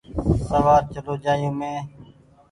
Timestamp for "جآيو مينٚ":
1.23-1.85